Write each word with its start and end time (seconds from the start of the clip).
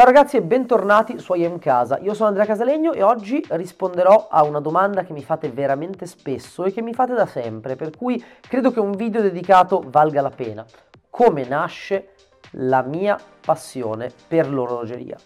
Ciao 0.00 0.08
ragazzi 0.08 0.38
e 0.38 0.42
bentornati 0.42 1.18
su 1.18 1.34
IM 1.34 1.58
Casa. 1.58 1.98
Io 1.98 2.14
sono 2.14 2.28
Andrea 2.28 2.46
Casalegno 2.46 2.94
e 2.94 3.02
oggi 3.02 3.44
risponderò 3.50 4.28
a 4.30 4.42
una 4.44 4.58
domanda 4.58 5.02
che 5.02 5.12
mi 5.12 5.22
fate 5.22 5.50
veramente 5.50 6.06
spesso 6.06 6.64
e 6.64 6.72
che 6.72 6.80
mi 6.80 6.94
fate 6.94 7.12
da 7.12 7.26
sempre, 7.26 7.76
per 7.76 7.94
cui 7.94 8.24
credo 8.40 8.70
che 8.70 8.80
un 8.80 8.92
video 8.92 9.20
dedicato 9.20 9.84
valga 9.86 10.22
la 10.22 10.30
pena. 10.30 10.64
Come 11.10 11.44
nasce 11.44 12.12
la 12.52 12.80
mia 12.80 13.20
passione 13.44 14.10
per 14.26 14.50
l'orologeria? 14.50 15.18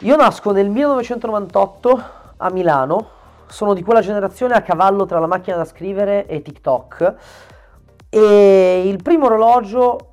Io 0.00 0.16
nasco 0.16 0.52
nel 0.52 0.68
1998 0.68 2.02
a 2.36 2.50
Milano, 2.50 3.08
sono 3.46 3.72
di 3.72 3.82
quella 3.82 4.02
generazione 4.02 4.52
a 4.52 4.60
cavallo 4.60 5.06
tra 5.06 5.18
la 5.18 5.26
macchina 5.26 5.56
da 5.56 5.64
scrivere 5.64 6.26
e 6.26 6.42
TikTok 6.42 7.14
e 8.10 8.82
il 8.86 9.02
primo 9.02 9.24
orologio 9.24 10.12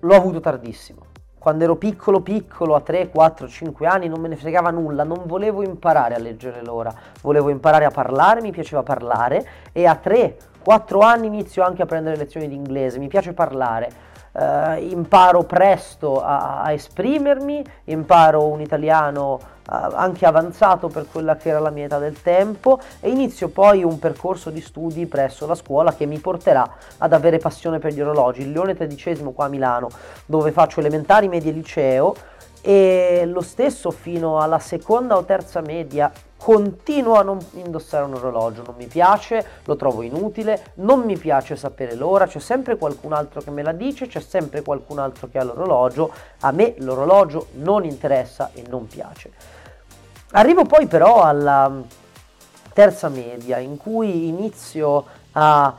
l'ho 0.00 0.14
avuto 0.14 0.40
tardissimo 0.40 1.10
quando 1.42 1.64
ero 1.64 1.74
piccolo 1.74 2.20
piccolo, 2.20 2.76
a 2.76 2.80
3, 2.82 3.08
4, 3.08 3.48
5 3.48 3.84
anni, 3.88 4.06
non 4.06 4.20
me 4.20 4.28
ne 4.28 4.36
fregava 4.36 4.70
nulla, 4.70 5.02
non 5.02 5.24
volevo 5.26 5.64
imparare 5.64 6.14
a 6.14 6.18
leggere 6.18 6.62
l'ora, 6.62 6.94
volevo 7.20 7.48
imparare 7.48 7.84
a 7.84 7.90
parlare, 7.90 8.40
mi 8.40 8.52
piaceva 8.52 8.84
parlare 8.84 9.44
e 9.72 9.84
a 9.84 9.96
3, 9.96 10.36
4 10.62 11.00
anni 11.00 11.26
inizio 11.26 11.64
anche 11.64 11.82
a 11.82 11.86
prendere 11.86 12.16
lezioni 12.16 12.46
di 12.46 12.54
inglese, 12.54 13.00
mi 13.00 13.08
piace 13.08 13.32
parlare 13.32 13.90
eh, 14.32 14.88
imparo 14.88 15.44
presto 15.44 16.22
a, 16.22 16.62
a, 16.62 16.72
esprimermi, 16.72 17.64
imparo 17.84 18.46
un 18.46 18.60
italiano 18.60 19.38
eh, 19.40 19.74
anche 19.94 20.26
avanzato 20.26 20.88
per 20.88 21.06
quella 21.10 21.36
che 21.36 21.50
era 21.50 21.58
la 21.58 21.70
mia 21.70 21.84
età 21.84 21.98
del 21.98 22.20
tempo 22.20 22.80
e 23.00 23.10
inizio 23.10 23.48
poi 23.48 23.84
un 23.84 23.98
percorso 23.98 24.50
di 24.50 24.60
studi 24.60 25.06
presso 25.06 25.46
la 25.46 25.54
scuola 25.54 25.94
che 25.94 26.06
mi 26.06 26.18
porterà 26.18 26.68
ad 26.98 27.12
avere 27.12 27.38
passione 27.38 27.78
per 27.78 27.92
gli 27.92 28.00
orologi. 28.00 28.42
Il 28.42 28.52
Leone 28.52 28.74
XIII 28.74 29.32
qua 29.34 29.46
a 29.46 29.48
Milano, 29.48 29.88
dove 30.26 30.50
faccio 30.52 30.80
elementari, 30.80 31.28
media 31.28 31.50
e 31.50 31.54
liceo 31.54 32.14
e 32.64 33.24
lo 33.26 33.40
stesso 33.40 33.90
fino 33.90 34.38
alla 34.38 34.60
seconda 34.60 35.16
o 35.16 35.24
terza 35.24 35.60
media 35.60 36.10
continuo 36.42 37.14
a 37.14 37.22
non 37.22 37.38
indossare 37.52 38.04
un 38.04 38.14
orologio, 38.14 38.64
non 38.66 38.74
mi 38.76 38.88
piace, 38.88 39.46
lo 39.64 39.76
trovo 39.76 40.02
inutile, 40.02 40.72
non 40.74 41.02
mi 41.02 41.16
piace 41.16 41.54
sapere 41.54 41.94
l'ora, 41.94 42.26
c'è 42.26 42.40
sempre 42.40 42.76
qualcun 42.76 43.12
altro 43.12 43.40
che 43.42 43.52
me 43.52 43.62
la 43.62 43.70
dice, 43.70 44.08
c'è 44.08 44.18
sempre 44.18 44.62
qualcun 44.62 44.98
altro 44.98 45.28
che 45.28 45.38
ha 45.38 45.44
l'orologio, 45.44 46.10
a 46.40 46.50
me 46.50 46.74
l'orologio 46.78 47.46
non 47.52 47.84
interessa 47.84 48.50
e 48.54 48.64
non 48.68 48.88
piace. 48.88 49.30
Arrivo 50.32 50.64
poi 50.64 50.88
però 50.88 51.22
alla 51.22 51.70
terza 52.72 53.08
media 53.08 53.58
in 53.58 53.76
cui 53.76 54.26
inizio 54.26 55.04
a 55.32 55.72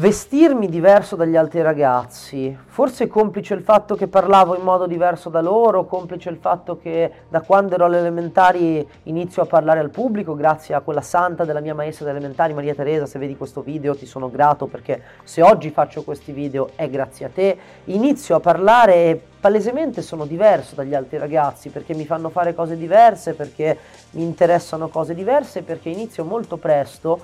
vestirmi 0.00 0.70
diverso 0.70 1.14
dagli 1.14 1.36
altri 1.36 1.60
ragazzi, 1.60 2.56
forse 2.68 3.06
complice 3.06 3.52
il 3.52 3.60
fatto 3.60 3.96
che 3.96 4.06
parlavo 4.06 4.56
in 4.56 4.62
modo 4.62 4.86
diverso 4.86 5.28
da 5.28 5.42
loro, 5.42 5.84
complice 5.84 6.30
il 6.30 6.38
fatto 6.38 6.78
che 6.78 7.12
da 7.28 7.42
quando 7.42 7.74
ero 7.74 7.84
alle 7.84 7.98
elementari 7.98 8.88
inizio 9.02 9.42
a 9.42 9.44
parlare 9.44 9.78
al 9.78 9.90
pubblico 9.90 10.34
grazie 10.34 10.74
a 10.74 10.80
quella 10.80 11.02
santa 11.02 11.44
della 11.44 11.60
mia 11.60 11.74
maestra 11.74 12.06
delle 12.06 12.16
elementari, 12.16 12.54
Maria 12.54 12.74
Teresa, 12.74 13.04
se 13.04 13.18
vedi 13.18 13.36
questo 13.36 13.60
video 13.60 13.94
ti 13.94 14.06
sono 14.06 14.30
grato 14.30 14.64
perché 14.64 15.02
se 15.22 15.42
oggi 15.42 15.68
faccio 15.68 16.02
questi 16.02 16.32
video 16.32 16.70
è 16.76 16.88
grazie 16.88 17.26
a 17.26 17.28
te, 17.28 17.58
inizio 17.84 18.36
a 18.36 18.40
parlare 18.40 18.94
e 18.94 19.22
palesemente 19.38 20.00
sono 20.00 20.24
diverso 20.24 20.74
dagli 20.74 20.94
altri 20.94 21.18
ragazzi 21.18 21.68
perché 21.68 21.92
mi 21.92 22.06
fanno 22.06 22.30
fare 22.30 22.54
cose 22.54 22.74
diverse, 22.74 23.34
perché 23.34 23.76
mi 24.12 24.22
interessano 24.22 24.88
cose 24.88 25.12
diverse, 25.12 25.60
perché 25.60 25.90
inizio 25.90 26.24
molto 26.24 26.56
presto, 26.56 27.20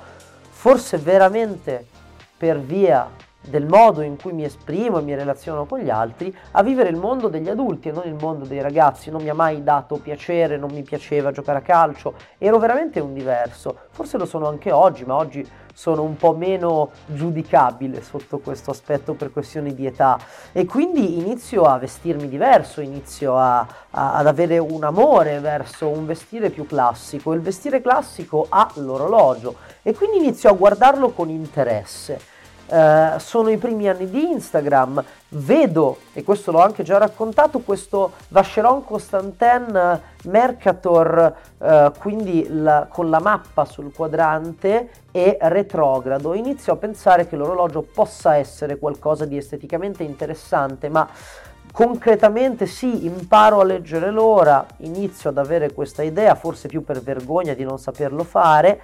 forse 0.50 0.98
veramente 0.98 1.95
per 2.37 2.61
via 2.61 3.09
del 3.41 3.67
modo 3.67 4.03
in 4.03 4.17
cui 4.20 4.33
mi 4.33 4.45
esprimo 4.45 4.98
e 4.98 5.03
mi 5.03 5.15
relaziono 5.15 5.67
con 5.67 5.79
gli 5.79 5.91
altri, 5.91 6.37
a 6.53 6.62
vivere 6.62 6.89
il 6.89 6.97
mondo 6.97 7.29
degli 7.29 7.48
adulti 7.48 7.89
e 7.89 7.92
non 7.92 8.03
il 8.06 8.15
mondo 8.15 8.45
dei 8.45 8.61
ragazzi. 8.61 9.11
Non 9.11 9.23
mi 9.23 9.29
ha 9.29 9.34
mai 9.34 9.62
dato 9.62 9.97
piacere, 9.97 10.57
non 10.57 10.70
mi 10.73 10.83
piaceva 10.83 11.31
giocare 11.31 11.59
a 11.59 11.62
calcio, 11.62 12.14
ero 12.39 12.59
veramente 12.59 13.01
un 13.01 13.14
diverso. 13.14 13.77
Forse 13.91 14.19
lo 14.19 14.27
sono 14.27 14.48
anche 14.48 14.73
oggi, 14.73 15.05
ma 15.05 15.14
oggi 15.14 15.48
sono 15.77 16.05
un 16.05 16.16
po' 16.16 16.34
meno 16.34 16.92
giudicabile 17.05 18.02
sotto 18.02 18.39
questo 18.39 18.70
aspetto 18.70 19.12
per 19.12 19.30
questioni 19.30 19.74
di 19.74 19.84
età 19.84 20.18
e 20.51 20.64
quindi 20.64 21.18
inizio 21.18 21.64
a 21.64 21.77
vestirmi 21.77 22.30
diverso, 22.30 22.80
inizio 22.80 23.36
a, 23.36 23.58
a, 23.90 24.14
ad 24.14 24.27
avere 24.27 24.56
un 24.56 24.84
amore 24.84 25.39
verso 25.39 25.89
un 25.89 26.06
vestire 26.06 26.48
più 26.48 26.64
classico. 26.64 27.34
Il 27.34 27.42
vestire 27.42 27.83
classico 27.83 28.46
ha 28.48 28.70
l'orologio 28.77 29.56
e 29.83 29.92
quindi 29.92 30.17
inizio 30.17 30.48
a 30.48 30.55
guardarlo 30.55 31.11
con 31.11 31.28
interesse. 31.28 32.36
Uh, 32.68 33.18
sono 33.18 33.50
i 33.50 33.58
primi 33.58 33.88
anni 33.88 34.10
di 34.10 34.28
Instagram, 34.28 35.02
vedo, 35.28 35.98
e 36.12 36.24
questo 36.24 36.50
l'ho 36.50 36.60
anche 36.60 36.82
già 36.82 36.98
raccontato, 36.98 37.60
questo 37.60 38.14
Vacheron 38.28 38.84
Constantin 38.84 40.00
Mercator, 40.24 41.34
uh, 41.58 41.92
quindi 41.96 42.44
la, 42.48 42.88
con 42.90 43.08
la 43.08 43.20
mappa 43.20 43.64
sul 43.64 43.92
quadrante 43.94 44.90
e 45.12 45.38
retrogrado. 45.40 46.34
Inizio 46.34 46.72
a 46.72 46.77
pensare 46.77 47.28
che 47.28 47.36
l'orologio 47.36 47.82
possa 47.82 48.34
essere 48.34 48.78
qualcosa 48.78 49.24
di 49.27 49.36
esteticamente 49.36 50.02
interessante, 50.02 50.88
ma 50.88 51.08
concretamente 51.70 52.66
sì, 52.66 53.04
imparo 53.04 53.60
a 53.60 53.64
leggere 53.64 54.10
l'ora, 54.10 54.66
inizio 54.78 55.30
ad 55.30 55.38
avere 55.38 55.72
questa 55.72 56.02
idea, 56.02 56.34
forse 56.34 56.66
più 56.66 56.83
per 56.83 57.00
vergogna 57.00 57.54
di 57.54 57.62
non 57.62 57.78
saperlo 57.78 58.24
fare, 58.24 58.80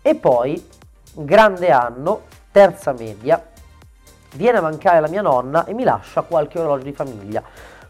e 0.00 0.14
poi, 0.14 0.64
grande 1.12 1.72
anno, 1.72 2.36
terza 2.58 2.92
media, 2.92 3.40
viene 4.34 4.58
a 4.58 4.60
mancare 4.60 4.98
la 4.98 5.06
mia 5.06 5.22
nonna 5.22 5.64
e 5.64 5.74
mi 5.74 5.84
lascia 5.84 6.22
qualche 6.22 6.58
orologio 6.58 6.82
di 6.82 6.92
famiglia. 6.92 7.40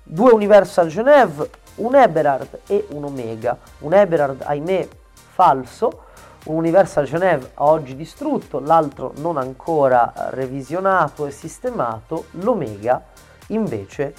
Due 0.02 0.30
Universal 0.30 0.88
Genève, 0.88 1.48
un 1.76 1.94
Eberhard 1.94 2.60
e 2.66 2.86
un 2.90 3.04
Omega. 3.04 3.56
Un 3.78 3.94
Eberhard, 3.94 4.42
ahimè, 4.44 4.86
falso, 5.32 6.02
un 6.44 6.56
Universal 6.56 7.06
Genève 7.06 7.52
oggi 7.54 7.96
distrutto, 7.96 8.60
l'altro 8.60 9.12
non 9.16 9.38
ancora 9.38 10.12
revisionato 10.32 11.24
e 11.24 11.30
sistemato, 11.30 12.26
l'Omega 12.32 13.02
invece 13.46 14.12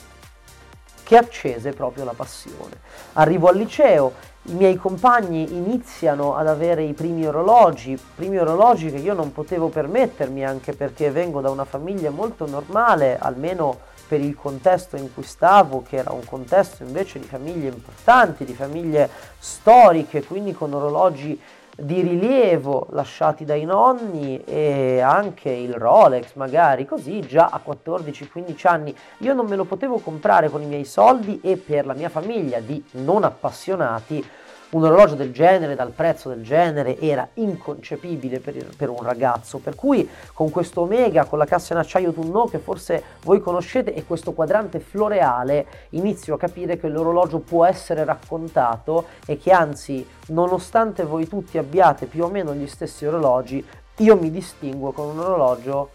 che 1.04 1.16
accese 1.16 1.74
proprio 1.74 2.06
la 2.06 2.14
passione. 2.14 2.82
Arrivo 3.14 3.50
al 3.50 3.56
liceo, 3.56 4.14
i 4.50 4.54
miei 4.54 4.78
compagni 4.78 5.56
iniziano 5.56 6.36
ad 6.36 6.48
avere 6.48 6.82
i 6.84 6.94
primi 6.94 7.28
orologi, 7.28 8.00
primi 8.16 8.40
orologi 8.40 8.90
che 8.92 8.98
io 8.98 9.14
non 9.14 9.32
potevo 9.32 9.70
permettermi 9.70 10.44
anche 10.44 10.74
perché 10.74 11.12
vengo 11.12 11.40
da 11.40 11.52
una 11.52 11.66
famiglia 11.66 12.10
molto 12.10 12.48
normale, 12.48 13.20
almeno 13.20 13.78
per 14.08 14.22
il 14.22 14.36
contesto 14.36 14.96
in 14.96 15.14
cui 15.14 15.22
stavo, 15.22 15.84
che 15.88 15.98
era 15.98 16.12
un 16.12 16.26
contesto 16.26 16.82
invece 16.82 17.20
di 17.20 17.28
famiglie 17.28 17.68
importanti, 17.68 18.44
di 18.44 18.56
famiglie 18.56 19.08
storiche, 19.38 20.24
quindi 20.24 20.54
con 20.54 20.74
orologi 20.74 21.40
di 21.80 22.02
rilievo 22.02 22.88
lasciati 22.92 23.46
dai 23.46 23.66
nonni 23.66 24.42
e 24.44 25.00
anche 25.00 25.50
il 25.50 25.74
Rolex 25.74 26.34
magari 26.34 26.86
così 26.86 27.22
già 27.22 27.50
a 27.52 27.62
14-15 27.66 28.68
anni. 28.68 28.96
Io 29.20 29.34
non 29.34 29.46
me 29.46 29.56
lo 29.56 29.66
potevo 29.66 29.98
comprare 30.00 30.50
con 30.50 30.62
i 30.62 30.66
miei 30.66 30.86
soldi 30.86 31.40
e 31.42 31.58
per 31.58 31.86
la 31.86 31.94
mia 31.94 32.10
famiglia 32.10 32.60
di 32.60 32.84
non 32.92 33.24
appassionati 33.24 34.24
un 34.72 34.84
orologio 34.84 35.16
del 35.16 35.32
genere, 35.32 35.76
dal 35.76 35.92
prezzo 35.92 36.30
del 36.30 36.44
genere, 36.44 37.00
era 37.00 37.28
inconcepibile 37.36 38.40
per, 38.40 38.68
per, 38.76 38.90
un 38.90 39.02
ragazzo. 39.02 39.58
Per 39.58 39.76
cui 39.76 40.08
con 40.34 40.52
questo 40.52 40.82
Omega, 40.82 41.26
con 41.26 41.40
la 41.40 41.46
cassa 41.46 41.74
in 41.74 41.80
acciaio 41.80 42.12
Tunno 42.12 42.46
che 42.46 42.60
forse 42.60 43.04
voi 43.24 43.42
conoscete 43.42 43.94
e 43.94 44.06
questo 44.06 44.34
quadrante 44.34 44.80
floreale, 44.80 45.66
inizio 45.90 46.36
a 46.36 46.38
capire 46.38 46.78
che 46.78 46.88
l'orologio 46.88 47.40
può 47.40 47.66
essere 47.66 48.04
raccontato 48.04 49.06
e 49.26 49.38
che 49.38 49.52
anzi, 49.52 50.06
nonostante 50.28 51.04
voi 51.04 51.28
tutti 51.28 51.58
abbiate 51.58 52.06
più 52.06 52.24
o 52.24 52.30
meno 52.30 52.54
gli 52.54 52.68
stessi 52.68 53.06
orologi, 53.06 53.66
io 53.98 54.16
mi 54.16 54.32
distinguo 54.32 54.92
con 54.92 55.08
un 55.08 55.20
orologio 55.20 55.90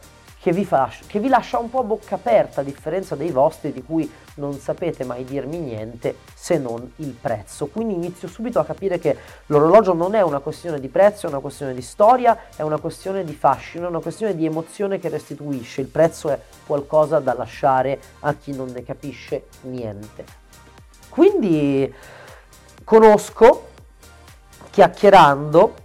che 0.45 0.53
vi, 0.53 0.67
fa, 0.67 0.91
che 1.07 1.21
vi 1.21 1.29
lascia 1.29 1.59
un 1.59 1.71
po' 1.71 1.79
a 1.79 1.85
bocca 1.85 2.17
aperta 2.17 2.61
a 2.61 2.65
differenza 2.65 3.15
dei 3.17 3.31
vostri 3.31 3.73
di 3.73 3.83
cui 3.83 4.13
non 4.35 4.59
sapete 4.59 5.03
mai 5.03 5.25
dirmi 5.25 5.57
niente 5.57 6.17
se 6.35 6.59
non 6.59 6.93
il 6.97 7.17
prezzo. 7.19 7.69
Quindi 7.69 7.95
inizio 7.95 8.29
subito 8.29 8.59
a 8.59 8.65
capire 8.67 8.99
che 8.99 9.17
l'orologio 9.47 9.95
non 9.95 10.15
è 10.15 10.21
una 10.21 10.41
questione 10.41 10.81
di 10.81 10.89
prezzo, 10.89 11.25
è 11.25 11.31
una 11.31 11.39
questione 11.39 11.73
di 11.73 11.81
storia, 11.81 12.39
è 12.55 12.61
una 12.61 12.79
questione 12.79 13.25
di 13.25 13.33
fascino, 13.33 13.87
è 13.87 13.89
una 13.89 14.01
questione 14.01 14.37
di 14.37 14.45
emozione 14.45 14.99
che 14.99 15.09
restituisce. 15.09 15.81
Il 15.81 15.87
prezzo 15.87 16.29
è 16.29 16.39
qualcosa 16.67 17.21
da 17.21 17.33
lasciare 17.33 17.99
a 18.21 18.35
chi 18.35 18.55
non 18.55 18.69
ne 18.69 18.83
capisce 18.83 19.47
niente. 19.63 20.27
Quindi 21.09 21.91
conosco, 22.85 23.69
chiacchierando, 24.69 25.84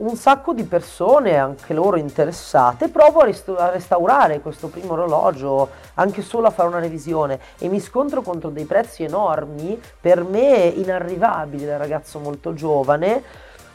un 0.00 0.16
sacco 0.16 0.54
di 0.54 0.64
persone, 0.64 1.36
anche 1.36 1.74
loro 1.74 1.96
interessate, 1.96 2.88
provo 2.88 3.20
a, 3.20 3.24
resta- 3.24 3.56
a, 3.56 3.70
restaurare 3.70 4.40
questo 4.40 4.68
primo 4.68 4.92
orologio, 4.92 5.68
anche 5.94 6.22
solo 6.22 6.46
a 6.46 6.50
fare 6.50 6.68
una 6.68 6.78
revisione 6.78 7.38
e 7.58 7.68
mi 7.68 7.80
scontro 7.80 8.22
contro 8.22 8.48
dei 8.48 8.64
prezzi 8.64 9.02
enormi, 9.02 9.78
per 10.00 10.22
me 10.22 10.72
inarrivabili 10.74 11.66
da 11.66 11.76
ragazzo 11.76 12.18
molto 12.18 12.54
giovane, 12.54 13.22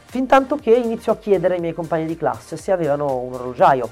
fin 0.05 0.25
tanto 0.25 0.55
che 0.55 0.73
inizio 0.73 1.11
a 1.11 1.17
chiedere 1.17 1.55
ai 1.55 1.59
miei 1.59 1.73
compagni 1.73 2.05
di 2.05 2.17
classe 2.17 2.57
se 2.57 2.71
avevano 2.71 3.17
un 3.17 3.33
orologiaio. 3.33 3.89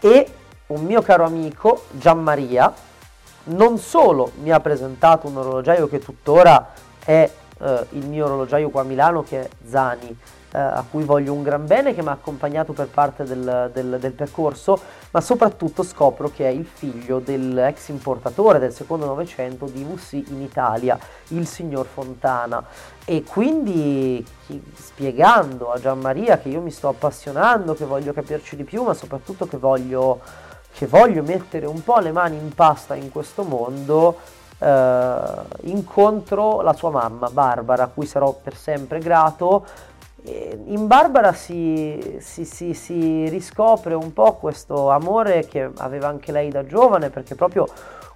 E 0.00 0.26
un 0.68 0.84
mio 0.84 1.02
caro 1.02 1.24
amico, 1.24 1.86
Gianmaria, 1.90 2.72
non 3.44 3.78
solo 3.78 4.32
mi 4.42 4.52
ha 4.52 4.60
presentato 4.60 5.26
un 5.26 5.38
orologiaio 5.38 5.88
che 5.88 5.98
tuttora 5.98 6.74
è 7.04 7.28
eh, 7.60 7.86
il 7.90 8.06
mio 8.06 8.24
orologiaio 8.26 8.70
qua 8.70 8.82
a 8.82 8.84
Milano 8.84 9.22
che 9.22 9.40
è 9.42 9.48
Zani, 9.66 10.16
eh, 10.50 10.58
a 10.58 10.82
cui 10.88 11.04
voglio 11.04 11.32
un 11.32 11.42
gran 11.42 11.66
bene, 11.66 11.94
che 11.94 12.02
mi 12.02 12.08
ha 12.08 12.12
accompagnato 12.12 12.72
per 12.72 12.88
parte 12.88 13.24
del, 13.24 13.70
del, 13.72 13.98
del, 14.00 14.12
percorso, 14.12 14.80
ma 15.10 15.20
soprattutto 15.20 15.82
scopro 15.82 16.30
che 16.30 16.46
è 16.46 16.50
il 16.50 16.64
figlio 16.64 17.18
dell'ex 17.18 17.88
importatore 17.88 18.58
del 18.58 18.72
secondo 18.72 19.04
Novecento 19.04 19.66
di 19.66 19.84
VC 19.84 20.30
in 20.30 20.40
Italia, 20.40 20.98
il 21.28 21.46
signor 21.46 21.86
Fontana. 21.86 22.64
E 23.04 23.24
quindi 23.24 24.24
spiegando 24.74 25.70
a 25.70 25.78
Gianmaria 25.78 26.38
che 26.38 26.48
io 26.48 26.60
mi 26.60 26.70
sto 26.70 26.88
appassionando, 26.88 27.74
che 27.74 27.84
voglio 27.84 28.12
capirci 28.12 28.56
di 28.56 28.64
più, 28.64 28.82
ma 28.82 28.94
soprattutto 28.94 29.46
che 29.46 29.58
voglio, 29.58 30.20
che 30.72 30.86
voglio 30.86 31.22
mettere 31.22 31.66
un 31.66 31.82
po' 31.82 31.98
le 31.98 32.12
mani 32.12 32.36
in 32.36 32.54
pasta 32.54 32.94
in 32.94 33.10
questo 33.10 33.42
mondo, 33.42 34.16
eh, 34.58 35.20
incontro 35.62 36.60
la 36.62 36.72
sua 36.72 36.90
mamma, 36.90 37.28
Barbara, 37.30 37.84
a 37.84 37.88
cui 37.88 38.06
sarò 38.06 38.32
per 38.42 38.54
sempre 38.54 38.98
grato, 38.98 39.64
in 40.66 40.86
Barbara 40.86 41.32
si, 41.32 42.18
si, 42.20 42.44
si, 42.44 42.74
si, 42.74 43.28
riscopre 43.28 43.94
un 43.94 44.12
po' 44.12 44.34
questo 44.34 44.90
amore 44.90 45.46
che 45.46 45.70
aveva 45.78 46.08
anche 46.08 46.32
lei 46.32 46.50
da 46.50 46.66
giovane, 46.66 47.08
perché 47.08 47.34
proprio 47.34 47.66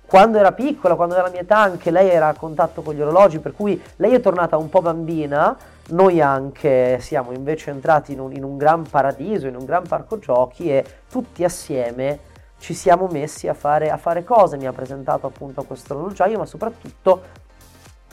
quando 0.05 0.37
era 0.37 0.53
piccola, 0.53 0.94
quando 0.94 1.15
era 1.15 1.23
la 1.25 1.31
mia 1.31 1.41
età, 1.41 1.59
anche 1.59 1.91
lei 1.91 2.11
era 2.11 2.29
a 2.29 2.35
contatto 2.35 2.83
con 2.83 2.95
gli 2.95 3.00
orologi, 3.00 3.38
per 3.38 3.55
cui 3.55 3.81
lei 3.97 4.12
è 4.12 4.21
tornata 4.21 4.59
un 4.59 4.69
po' 4.69 4.83
bambina, 4.83 5.56
noi 5.88 6.21
anche 6.21 6.99
siamo 7.00 7.33
invece 7.33 7.71
entrati 7.71 8.12
in 8.12 8.21
un, 8.21 8.33
in 8.33 8.45
un 8.45 8.59
gran 8.59 8.83
paradiso, 8.83 9.47
in 9.47 9.56
un 9.56 9.65
gran 9.65 9.87
parco 9.87 10.19
giochi 10.19 10.71
e 10.71 10.85
tutti 11.11 11.45
assieme 11.45 12.31
ci 12.62 12.75
siamo 12.75 13.09
messi 13.11 13.49
a 13.49 13.55
fare, 13.55 13.91
a 13.91 13.97
fare 13.97 14.23
cose, 14.23 14.56
mi 14.56 14.69
ha 14.69 14.73
presentato 14.73 15.26
appunto 15.26 15.64
questo 15.64 15.94
orologiaio, 15.94 16.38
ma 16.38 16.47
soprattutto 16.47 17.23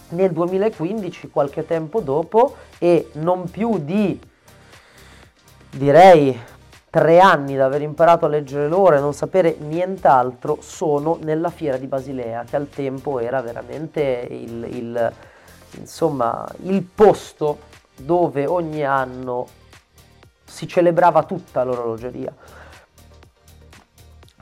nel 0.09 0.31
2015, 0.31 1.29
qualche 1.29 1.67
tempo 1.67 2.01
dopo, 2.01 2.55
e 2.79 3.11
non 3.13 3.47
più 3.51 3.77
di, 3.77 4.19
direi, 5.69 6.41
tre 6.89 7.19
anni 7.19 7.55
da 7.55 7.65
aver 7.65 7.83
imparato 7.83 8.25
a 8.25 8.29
leggere 8.29 8.67
l'ora 8.67 8.97
e 8.97 9.01
non 9.01 9.13
sapere 9.13 9.55
nient'altro, 9.59 10.57
sono 10.61 11.19
nella 11.21 11.51
fiera 11.51 11.77
di 11.77 11.85
Basilea, 11.85 12.43
che 12.43 12.55
al 12.55 12.69
tempo 12.69 13.19
era 13.19 13.43
veramente 13.43 14.27
il, 14.31 14.67
il, 14.67 15.13
insomma, 15.77 16.43
il 16.63 16.81
posto 16.81 17.59
dove 17.95 18.47
ogni 18.47 18.83
anno 18.83 19.47
si 20.43 20.67
celebrava 20.67 21.21
tutta 21.21 21.63
l'orologeria. 21.63 22.33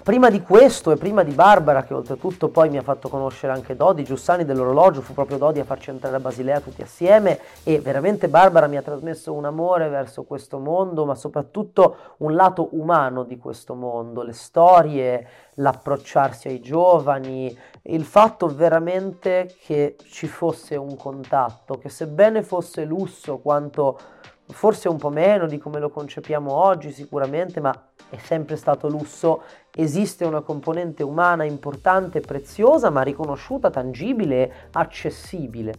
Prima 0.08 0.30
di 0.30 0.42
questo 0.42 0.92
e 0.92 0.96
prima 0.96 1.22
di 1.24 1.34
Barbara, 1.34 1.84
che 1.84 1.94
oltretutto 1.94 2.48
poi 2.48 2.70
mi 2.70 2.78
ha 2.78 2.82
fatto 2.82 3.10
conoscere 3.10 3.52
anche 3.52 3.76
Dodi, 3.76 4.06
Giussani 4.06 4.46
dell'orologio, 4.46 5.02
fu 5.02 5.14
proprio 5.14 5.38
Dodi 5.38 5.60
a 5.60 5.66
farci 5.66 5.90
entrare 5.90 6.16
a 6.16 6.22
Basilea 6.22 6.62
tutti 6.62 6.82
assieme 6.82 7.38
e 7.64 7.80
veramente 7.80 8.30
Barbara 8.30 8.68
mi 8.68 8.78
ha 8.78 8.82
trasmesso 8.82 9.34
un 9.34 9.44
amore 9.44 9.90
verso 9.90 10.24
questo 10.24 10.60
mondo, 10.60 11.04
ma 11.04 11.14
soprattutto 11.14 11.98
un 12.20 12.36
lato 12.36 12.70
umano 12.72 13.24
di 13.24 13.38
questo 13.38 13.76
mondo, 13.76 14.24
le 14.24 14.32
storie, 14.32 15.28
l'approcciarsi 15.56 16.48
ai 16.48 16.62
giovani, 16.62 17.54
il 17.82 18.06
fatto 18.06 18.48
veramente 18.48 19.54
che 19.66 19.98
ci 20.10 20.28
fosse 20.28 20.78
un 20.78 20.96
contatto, 20.96 21.78
che 21.78 21.90
sebbene 21.90 22.44
fosse 22.44 22.86
lusso 22.86 23.40
quanto 23.40 24.00
forse 24.46 24.88
un 24.88 24.96
po' 24.96 25.10
meno 25.10 25.48
di 25.48 25.58
come 25.58 25.82
lo 25.82 25.90
concepiamo 25.90 26.50
oggi 26.50 26.94
sicuramente, 26.94 27.60
ma 27.60 27.87
è 28.10 28.18
sempre 28.18 28.56
stato 28.56 28.88
lusso, 28.88 29.44
esiste 29.76 30.26
una 30.26 30.42
componente 30.42 31.04
umana 31.04 31.44
importante, 31.44 32.20
preziosa, 32.20 32.90
ma 32.90 33.02
riconosciuta, 33.02 33.70
tangibile, 33.70 34.70
accessibile. 34.72 35.74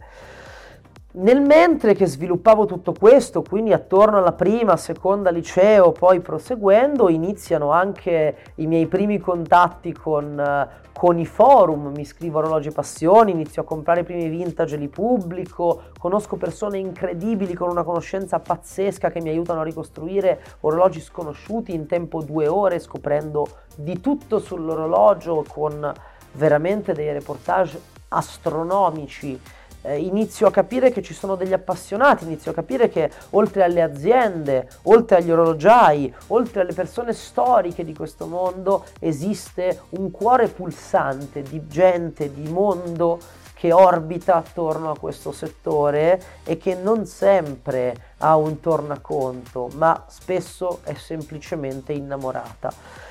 Nel 1.11 1.41
mentre 1.41 1.95
che 1.95 2.05
sviluppavo 2.05 2.67
tutto 2.67 2.93
questo, 2.93 3.41
quindi 3.41 3.73
attorno 3.73 4.19
alla 4.19 4.33
prima, 4.33 4.77
seconda 4.77 5.31
liceo, 5.31 5.91
poi 5.91 6.19
proseguendo, 6.19 7.09
iniziano 7.09 7.71
anche 7.71 8.37
i 8.55 8.67
miei 8.67 8.85
primi 8.85 9.17
contatti 9.17 9.91
con, 9.91 10.69
con 10.93 11.17
i 11.17 11.25
forum, 11.25 11.93
mi 11.95 12.05
scrivo 12.05 12.37
orologi 12.37 12.69
passioni, 12.69 13.31
inizio 13.31 13.63
a 13.63 13.65
comprare 13.65 14.01
i 14.01 14.03
primi 14.03 14.29
vintage, 14.29 14.75
li 14.75 14.87
pubblico, 14.87 15.81
conosco 15.97 16.35
persone 16.35 16.77
incredibili 16.77 17.55
con 17.55 17.69
una 17.69 17.81
conoscenza 17.81 18.39
pazzesca 18.39 19.09
che 19.09 19.19
mi 19.19 19.29
aiutano 19.29 19.61
a 19.61 19.63
ricostruire 19.63 20.39
orologi 20.59 21.01
sconosciuti 21.01 21.73
in 21.73 21.87
tempo 21.87 22.21
due 22.21 22.45
ore, 22.45 22.77
scoprendo 22.77 23.47
di 23.75 23.99
tutto 23.99 24.37
sull'orologio 24.37 25.43
con 25.47 25.91
veramente 26.33 26.93
dei 26.93 27.11
reportage 27.11 27.81
astronomici 28.09 29.57
eh, 29.81 29.97
inizio 29.97 30.47
a 30.47 30.51
capire 30.51 30.91
che 30.91 31.01
ci 31.01 31.13
sono 31.13 31.35
degli 31.35 31.53
appassionati, 31.53 32.25
inizio 32.25 32.51
a 32.51 32.53
capire 32.53 32.89
che 32.89 33.09
oltre 33.31 33.63
alle 33.63 33.81
aziende, 33.81 34.67
oltre 34.83 35.17
agli 35.17 35.31
orologiai, 35.31 36.13
oltre 36.27 36.61
alle 36.61 36.73
persone 36.73 37.13
storiche 37.13 37.83
di 37.83 37.93
questo 37.93 38.25
mondo, 38.25 38.85
esiste 38.99 39.81
un 39.89 40.11
cuore 40.11 40.47
pulsante 40.47 41.41
di 41.41 41.67
gente, 41.67 42.33
di 42.33 42.49
mondo 42.49 43.19
che 43.53 43.73
orbita 43.73 44.35
attorno 44.35 44.91
a 44.91 44.97
questo 44.97 45.33
settore 45.33 46.21
e 46.45 46.57
che 46.57 46.75
non 46.75 47.05
sempre 47.05 47.93
ha 48.19 48.37
un 48.37 48.61
tornaconto, 48.61 49.69
ma 49.75 50.05
spesso 50.07 50.79
è 50.83 50.93
semplicemente 50.93 51.91
innamorata. 51.91 53.08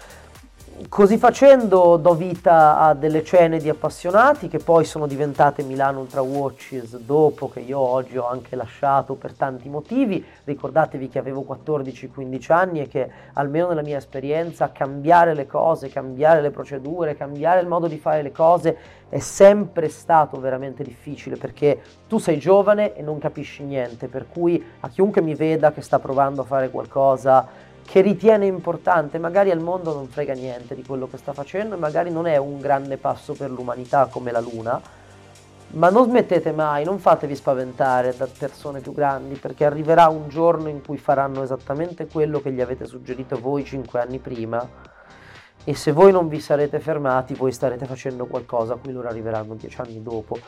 Così 0.87 1.19
facendo 1.19 1.97
do 1.97 2.15
vita 2.15 2.79
a 2.79 2.95
delle 2.95 3.25
cene 3.25 3.59
di 3.59 3.69
appassionati 3.69 4.47
che 4.47 4.59
poi 4.59 4.85
sono 4.85 5.09
diventate 5.09 5.65
Milano 5.65 5.99
Ultra 5.99 6.21
Watches 6.21 6.97
dopo 6.99 7.49
che 7.49 7.61
io 7.61 7.81
oggi 7.81 8.17
ho 8.17 8.29
anche 8.29 8.55
lasciato 8.55 9.15
per 9.15 9.33
tanti 9.33 9.69
motivi. 9.69 10.25
Ricordatevi 10.45 11.09
che 11.09 11.19
avevo 11.19 11.45
14-15 11.49 12.53
anni 12.53 12.81
e 12.81 12.87
che 12.87 13.11
almeno 13.33 13.69
nella 13.69 13.83
mia 13.83 13.97
esperienza 13.97 14.71
cambiare 14.71 15.35
le 15.35 15.49
cose, 15.49 15.89
cambiare 15.89 16.41
le 16.41 16.51
procedure, 16.51 17.17
cambiare 17.17 17.61
il 17.61 17.67
modo 17.67 17.89
di 17.89 17.99
fare 17.99 18.23
le 18.23 18.33
cose 18.33 18.77
è 19.09 19.19
sempre 19.19 19.89
stato 19.89 20.39
veramente 20.39 20.85
difficile 20.85 21.37
perché 21.37 21.81
tu 22.07 22.19
sei 22.19 22.39
giovane 22.39 22.95
e 22.95 23.03
non 23.03 23.19
capisci 23.19 23.65
niente, 23.65 24.07
per 24.07 24.27
cui 24.29 24.65
a 24.81 24.89
chiunque 24.89 25.23
mi 25.23 25.35
veda 25.35 25.73
che 25.73 25.83
sta 25.83 25.99
provando 25.99 26.43
a 26.43 26.45
fare 26.45 26.71
qualcosa 26.71 27.67
che 27.89 28.03
ritiene 28.03 28.45
importante, 28.45 29.17
magari 29.17 29.51
al 29.51 29.61
mondo 29.61 29.95
non 29.95 30.09
frega 30.09 30.35
niente 30.35 30.75
di 30.75 30.85
quello 30.85 31.09
che 31.09 31.17
sta 31.17 31.33
facendo 31.33 31.75
e 31.75 31.79
magari 31.79 32.11
non 32.11 32.27
è 32.27 32.37
un 32.37 32.61
grande 32.61 32.99
passo 32.99 33.33
per 33.33 33.51
l'umanità 33.51 34.09
come 34.11 34.31
la 34.31 34.41
Luna, 34.41 34.79
ma 35.69 35.89
non 35.89 36.05
smettete 36.05 36.53
mai, 36.53 36.85
non 36.85 36.99
fatevi 36.99 37.35
spaventare 37.35 38.15
da 38.15 38.27
persone 38.27 38.81
più 38.81 38.93
grandi 38.93 39.37
perché 39.37 39.65
arriverà 39.65 40.09
un 40.09 40.29
giorno 40.29 40.69
in 40.69 40.83
cui 40.85 40.99
faranno 40.99 41.43
esattamente 41.43 42.07
quello 42.07 42.43
che 42.43 42.53
gli 42.53 42.61
avete 42.61 42.85
suggerito 42.85 43.41
voi 43.41 43.65
cinque 43.65 44.03
anni 44.03 44.19
prima 44.19 44.69
e 45.65 45.75
se 45.75 45.91
voi 45.91 46.13
non 46.13 46.29
vi 46.29 46.41
sarete 46.41 46.81
fermati 46.81 47.33
voi 47.33 47.53
starete 47.53 47.87
facendo 47.87 48.27
qualcosa 48.27 48.75
a 48.75 48.77
cui 48.77 48.93
loro 48.93 49.09
arriveranno 49.09 49.55
dieci 49.55 49.81
anni 49.81 50.03
dopo. 50.03 50.39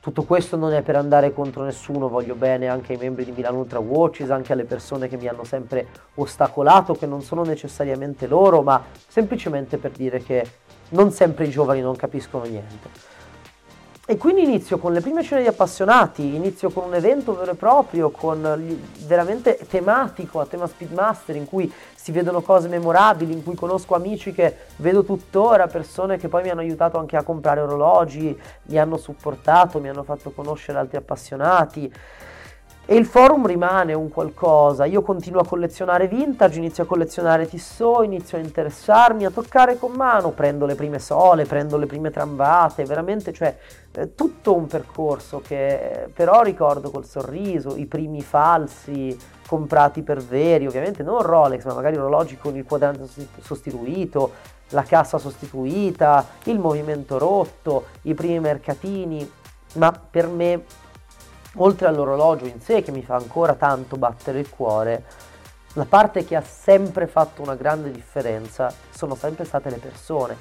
Tutto 0.00 0.22
questo 0.22 0.56
non 0.56 0.72
è 0.72 0.82
per 0.82 0.94
andare 0.94 1.32
contro 1.32 1.64
nessuno, 1.64 2.08
voglio 2.08 2.36
bene 2.36 2.68
anche 2.68 2.92
ai 2.92 2.98
membri 2.98 3.24
di 3.24 3.32
Milano 3.32 3.58
Ultra 3.58 3.80
Watches, 3.80 4.30
anche 4.30 4.52
alle 4.52 4.64
persone 4.64 5.08
che 5.08 5.16
mi 5.16 5.26
hanno 5.26 5.42
sempre 5.42 5.88
ostacolato, 6.14 6.94
che 6.94 7.06
non 7.06 7.20
sono 7.20 7.42
necessariamente 7.42 8.28
loro, 8.28 8.62
ma 8.62 8.80
semplicemente 9.08 9.76
per 9.76 9.90
dire 9.90 10.22
che 10.22 10.46
non 10.90 11.10
sempre 11.10 11.46
i 11.46 11.50
giovani 11.50 11.80
non 11.80 11.96
capiscono 11.96 12.44
niente. 12.44 13.16
E 14.10 14.16
quindi 14.16 14.42
inizio 14.42 14.78
con 14.78 14.94
le 14.94 15.02
prime 15.02 15.20
scene 15.20 15.42
di 15.42 15.48
appassionati, 15.48 16.34
inizio 16.34 16.70
con 16.70 16.84
un 16.84 16.94
evento 16.94 17.36
vero 17.36 17.50
e 17.50 17.54
proprio, 17.54 18.08
con 18.08 18.80
veramente 19.04 19.58
tematico, 19.68 20.40
a 20.40 20.46
tema 20.46 20.66
Speedmaster, 20.66 21.36
in 21.36 21.44
cui 21.44 21.70
si 21.94 22.10
vedono 22.10 22.40
cose 22.40 22.68
memorabili, 22.68 23.34
in 23.34 23.44
cui 23.44 23.54
conosco 23.54 23.94
amici 23.94 24.32
che 24.32 24.56
vedo 24.76 25.04
tuttora, 25.04 25.66
persone 25.66 26.16
che 26.16 26.28
poi 26.28 26.42
mi 26.42 26.48
hanno 26.48 26.60
aiutato 26.60 26.96
anche 26.96 27.18
a 27.18 27.22
comprare 27.22 27.60
orologi, 27.60 28.34
mi 28.62 28.78
hanno 28.78 28.96
supportato, 28.96 29.78
mi 29.78 29.90
hanno 29.90 30.04
fatto 30.04 30.30
conoscere 30.30 30.78
altri 30.78 30.96
appassionati. 30.96 31.92
E 32.90 32.96
il 32.96 33.04
forum 33.04 33.44
rimane 33.44 33.92
un 33.92 34.08
qualcosa, 34.08 34.86
io 34.86 35.02
continuo 35.02 35.42
a 35.42 35.46
collezionare 35.46 36.08
vintage, 36.08 36.56
inizio 36.56 36.84
a 36.84 36.86
collezionare 36.86 37.46
Tissot, 37.46 38.02
inizio 38.02 38.38
a 38.38 38.40
interessarmi, 38.40 39.26
a 39.26 39.30
toccare 39.30 39.78
con 39.78 39.92
mano, 39.92 40.30
prendo 40.30 40.64
le 40.64 40.74
prime 40.74 40.98
sole, 40.98 41.44
prendo 41.44 41.76
le 41.76 41.84
prime 41.84 42.10
trambate, 42.10 42.86
veramente, 42.86 43.34
cioè, 43.34 43.54
è 43.92 44.14
tutto 44.14 44.54
un 44.54 44.66
percorso 44.66 45.42
che 45.46 46.08
però 46.14 46.40
ricordo 46.40 46.90
col 46.90 47.04
sorriso, 47.04 47.76
i 47.76 47.84
primi 47.84 48.22
falsi 48.22 49.14
comprati 49.46 50.00
per 50.00 50.22
veri, 50.22 50.66
ovviamente 50.66 51.02
non 51.02 51.20
Rolex, 51.20 51.64
ma 51.64 51.74
magari 51.74 51.98
orologi 51.98 52.38
con 52.38 52.56
il 52.56 52.64
quadrante 52.64 53.06
sostituito, 53.42 54.32
la 54.70 54.82
cassa 54.82 55.18
sostituita, 55.18 56.24
il 56.44 56.58
movimento 56.58 57.18
rotto, 57.18 57.88
i 58.04 58.14
primi 58.14 58.40
mercatini, 58.40 59.30
ma 59.74 59.92
per 59.92 60.26
me 60.28 60.86
oltre 61.58 61.86
all'orologio 61.86 62.46
in 62.46 62.60
sé 62.60 62.82
che 62.82 62.90
mi 62.90 63.02
fa 63.02 63.14
ancora 63.14 63.54
tanto 63.54 63.96
battere 63.96 64.40
il 64.40 64.50
cuore, 64.50 65.04
la 65.74 65.86
parte 65.88 66.24
che 66.24 66.34
ha 66.34 66.42
sempre 66.42 67.06
fatto 67.06 67.42
una 67.42 67.54
grande 67.54 67.90
differenza 67.90 68.72
sono 68.90 69.14
sempre 69.14 69.44
state 69.44 69.70
le 69.70 69.76
persone. 69.76 70.36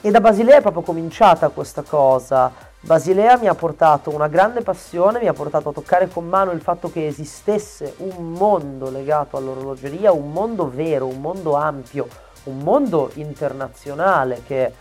E 0.00 0.10
da 0.10 0.20
Basilea 0.20 0.58
è 0.58 0.60
proprio 0.60 0.82
cominciata 0.82 1.48
questa 1.48 1.80
cosa. 1.80 2.52
Basilea 2.80 3.38
mi 3.38 3.46
ha 3.46 3.54
portato 3.54 4.10
una 4.10 4.28
grande 4.28 4.60
passione, 4.60 5.18
mi 5.18 5.28
ha 5.28 5.32
portato 5.32 5.70
a 5.70 5.72
toccare 5.72 6.08
con 6.08 6.28
mano 6.28 6.50
il 6.50 6.60
fatto 6.60 6.92
che 6.92 7.06
esistesse 7.06 7.94
un 7.98 8.32
mondo 8.32 8.90
legato 8.90 9.38
all'orologeria, 9.38 10.12
un 10.12 10.30
mondo 10.30 10.68
vero, 10.68 11.06
un 11.06 11.22
mondo 11.22 11.54
ampio, 11.54 12.06
un 12.44 12.58
mondo 12.58 13.12
internazionale 13.14 14.42
che 14.46 14.74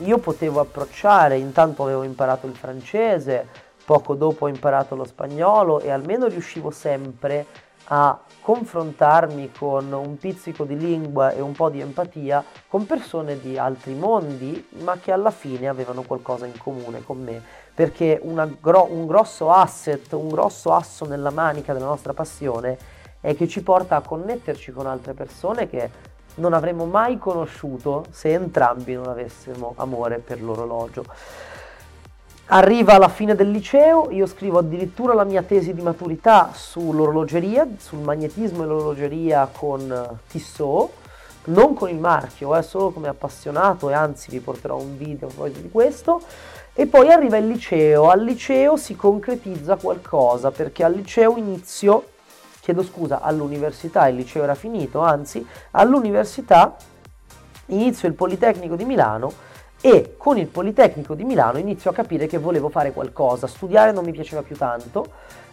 io 0.00 0.16
potevo 0.16 0.60
approcciare. 0.60 1.36
Intanto 1.36 1.82
avevo 1.82 2.04
imparato 2.04 2.46
il 2.46 2.56
francese, 2.56 3.46
poco 3.88 4.12
dopo 4.12 4.44
ho 4.44 4.48
imparato 4.48 4.94
lo 4.94 5.06
spagnolo 5.06 5.80
e 5.80 5.88
almeno 5.88 6.26
riuscivo 6.26 6.70
sempre 6.70 7.46
a 7.84 8.20
confrontarmi 8.42 9.50
con 9.50 9.90
un 9.90 10.18
pizzico 10.18 10.64
di 10.64 10.76
lingua 10.76 11.30
e 11.30 11.40
un 11.40 11.52
po' 11.52 11.70
di 11.70 11.80
empatia 11.80 12.44
con 12.68 12.84
persone 12.84 13.40
di 13.40 13.56
altri 13.56 13.94
mondi, 13.94 14.68
ma 14.80 14.98
che 14.98 15.10
alla 15.10 15.30
fine 15.30 15.68
avevano 15.68 16.02
qualcosa 16.02 16.44
in 16.44 16.58
comune 16.58 17.02
con 17.02 17.22
me, 17.22 17.40
perché 17.74 18.20
gro- 18.60 18.88
un 18.90 19.06
grosso 19.06 19.50
asset, 19.50 20.12
un 20.12 20.28
grosso 20.28 20.74
asso 20.74 21.06
nella 21.06 21.30
manica 21.30 21.72
della 21.72 21.86
nostra 21.86 22.12
passione 22.12 22.76
è 23.22 23.34
che 23.34 23.48
ci 23.48 23.62
porta 23.62 23.96
a 23.96 24.02
connetterci 24.02 24.70
con 24.70 24.86
altre 24.86 25.14
persone 25.14 25.66
che 25.66 25.90
non 26.34 26.52
avremmo 26.52 26.84
mai 26.84 27.16
conosciuto 27.16 28.04
se 28.10 28.34
entrambi 28.34 28.92
non 28.92 29.08
avessimo 29.08 29.72
amore 29.76 30.18
per 30.18 30.42
l'orologio. 30.42 31.04
Arriva 32.50 32.94
alla 32.94 33.10
fine 33.10 33.34
del 33.34 33.50
liceo, 33.50 34.10
io 34.10 34.24
scrivo 34.24 34.60
addirittura 34.60 35.12
la 35.12 35.24
mia 35.24 35.42
tesi 35.42 35.74
di 35.74 35.82
maturità 35.82 36.50
sull'orologeria, 36.54 37.68
sul 37.76 37.98
magnetismo 37.98 38.62
e 38.62 38.66
l'orologeria 38.66 39.46
con 39.52 40.18
Tissot, 40.26 40.90
non 41.44 41.74
con 41.74 41.90
il 41.90 41.98
marchio, 41.98 42.56
eh, 42.56 42.62
solo 42.62 42.88
come 42.88 43.08
appassionato 43.08 43.90
e 43.90 43.92
anzi 43.92 44.30
vi 44.30 44.40
porterò 44.40 44.78
un 44.78 44.96
video 44.96 45.28
proprio 45.28 45.60
di 45.60 45.68
questo. 45.70 46.22
E 46.72 46.86
poi 46.86 47.12
arriva 47.12 47.36
il 47.36 47.48
liceo, 47.48 48.08
al 48.08 48.24
liceo 48.24 48.78
si 48.78 48.96
concretizza 48.96 49.76
qualcosa 49.76 50.50
perché 50.50 50.84
al 50.84 50.94
liceo 50.94 51.36
inizio, 51.36 52.12
chiedo 52.62 52.82
scusa, 52.82 53.20
all'università, 53.20 54.08
il 54.08 54.16
liceo 54.16 54.44
era 54.44 54.54
finito, 54.54 55.00
anzi 55.00 55.46
all'università 55.72 56.74
inizio 57.66 58.08
il 58.08 58.14
Politecnico 58.14 58.74
di 58.74 58.86
Milano 58.86 59.47
e 59.80 60.14
con 60.16 60.38
il 60.38 60.46
Politecnico 60.46 61.14
di 61.14 61.24
Milano 61.24 61.58
inizio 61.58 61.90
a 61.90 61.94
capire 61.94 62.26
che 62.26 62.38
volevo 62.38 62.68
fare 62.68 62.92
qualcosa, 62.92 63.46
studiare 63.46 63.92
non 63.92 64.04
mi 64.04 64.12
piaceva 64.12 64.42
più 64.42 64.56
tanto, 64.56 65.06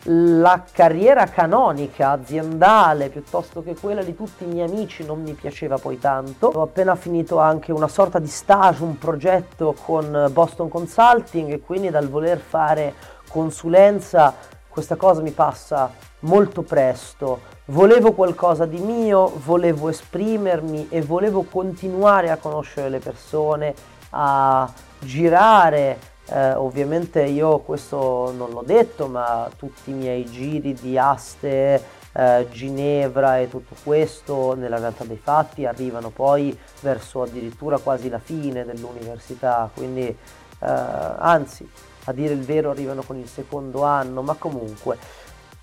la 0.07 0.63
carriera 0.71 1.25
canonica 1.25 2.11
aziendale 2.11 3.09
piuttosto 3.09 3.63
che 3.63 3.75
quella 3.75 4.03
di 4.03 4.15
tutti 4.15 4.43
i 4.43 4.47
miei 4.47 4.67
amici 4.67 5.03
non 5.03 5.21
mi 5.21 5.33
piaceva 5.33 5.77
poi 5.79 5.97
tanto. 5.97 6.51
Ho 6.53 6.61
appena 6.61 6.95
finito 6.95 7.39
anche 7.39 7.71
una 7.71 7.87
sorta 7.87 8.19
di 8.19 8.27
stage, 8.27 8.83
un 8.83 8.99
progetto 8.99 9.75
con 9.83 10.29
Boston 10.31 10.69
Consulting 10.69 11.51
e 11.51 11.59
quindi 11.59 11.89
dal 11.89 12.07
voler 12.07 12.37
fare 12.37 12.93
consulenza 13.27 14.33
questa 14.69 14.95
cosa 14.95 15.21
mi 15.21 15.31
passa 15.31 15.91
molto 16.19 16.61
presto. 16.61 17.53
Volevo 17.65 18.11
qualcosa 18.11 18.65
di 18.65 18.79
mio, 18.79 19.31
volevo 19.43 19.89
esprimermi 19.89 20.87
e 20.89 21.01
volevo 21.01 21.43
continuare 21.49 22.29
a 22.29 22.37
conoscere 22.37 22.89
le 22.89 22.99
persone 22.99 23.73
a 24.17 24.71
girare, 24.99 25.99
eh, 26.27 26.53
ovviamente 26.53 27.21
io 27.23 27.59
questo 27.59 28.33
non 28.35 28.51
l'ho 28.51 28.63
detto, 28.65 29.07
ma 29.07 29.49
tutti 29.57 29.91
i 29.91 29.93
miei 29.93 30.25
giri 30.25 30.73
di 30.73 30.97
aste, 30.97 31.83
eh, 32.13 32.47
Ginevra 32.49 33.39
e 33.39 33.49
tutto 33.49 33.75
questo 33.83 34.55
nella 34.55 34.79
realtà 34.79 35.03
dei 35.03 35.19
fatti 35.21 35.65
arrivano 35.65 36.09
poi 36.09 36.57
verso 36.79 37.23
addirittura 37.23 37.77
quasi 37.77 38.09
la 38.09 38.19
fine 38.19 38.63
dell'università, 38.63 39.69
quindi 39.73 40.03
eh, 40.07 40.15
anzi 40.59 41.69
a 42.05 42.13
dire 42.13 42.33
il 42.33 42.43
vero 42.43 42.71
arrivano 42.71 43.01
con 43.01 43.17
il 43.17 43.27
secondo 43.27 43.83
anno, 43.83 44.21
ma 44.21 44.35
comunque 44.35 44.97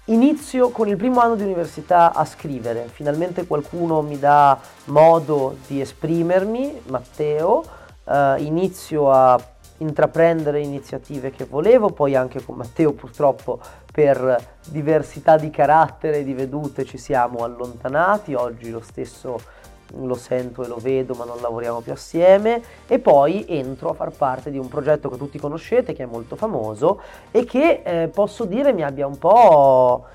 inizio 0.07 0.71
con 0.71 0.89
il 0.89 0.97
primo 0.97 1.21
anno 1.21 1.37
di 1.37 1.45
università 1.45 2.13
a 2.13 2.25
scrivere, 2.27 2.89
finalmente 2.93 3.47
qualcuno 3.47 4.03
mi 4.03 4.19
dà 4.19 4.59
modo 4.87 5.57
di 5.67 5.81
esprimermi, 5.81 6.83
Matteo, 6.87 7.81
uh, 8.05 8.37
inizio 8.39 9.11
a 9.11 9.41
intraprendere 9.79 10.61
iniziative 10.61 11.31
che 11.31 11.45
volevo, 11.45 11.91
poi 11.91 12.15
anche 12.15 12.43
con 12.43 12.57
Matteo 12.57 12.93
purtroppo 12.93 13.61
per 13.91 14.51
diversità 14.69 15.37
di 15.37 15.51
carattere 15.51 16.19
e 16.19 16.25
di 16.25 16.35
vedute 16.35 16.85
ci 16.85 16.99
siamo 16.99 17.45
allontanati, 17.45 18.35
oggi 18.35 18.71
lo 18.71 18.81
stesso 18.81 19.61
lo 19.95 20.15
sento 20.15 20.65
e 20.65 20.69
lo 20.69 20.77
vedo 20.77 21.15
ma 21.15 21.25
non 21.25 21.41
lavoriamo 21.41 21.81
più 21.81 21.93
assieme. 21.93 22.63
E 22.87 22.99
poi 22.99 23.45
entro 23.49 23.91
a 23.91 23.95
far 23.95 24.11
parte 24.11 24.51
di 24.51 24.59
un 24.59 24.69
progetto 24.69 25.09
che 25.09 25.17
tutti 25.17 25.39
conoscete 25.39 25.93
che 25.93 26.05
è 26.05 26.07
molto 26.07 26.37
famoso 26.37 27.01
e 27.31 27.45
che 27.45 27.83
eh, 27.85 28.09
posso 28.09 28.45
dire 28.45 28.73
mi 28.73 28.83
abbia 28.83 29.07
un 29.07 29.19
po' 29.19 30.07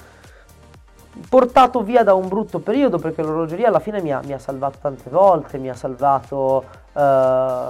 portato 1.29 1.81
via 1.81 2.03
da 2.03 2.13
un 2.13 2.27
brutto 2.27 2.59
periodo 2.59 2.97
perché 2.97 3.21
l'orologeria 3.21 3.67
alla 3.67 3.79
fine 3.79 4.01
mi 4.01 4.11
ha, 4.11 4.21
mi 4.23 4.33
ha 4.33 4.39
salvato 4.39 4.77
tante 4.81 5.09
volte, 5.09 5.57
mi 5.57 5.69
ha 5.69 5.73
salvato 5.73 6.63
uh, 6.93 6.99